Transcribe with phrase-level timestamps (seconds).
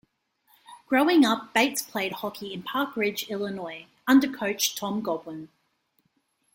[0.87, 5.49] Growing up, Bates played hockey in Park Ridge, Illinois, under Coach Tom Godwin.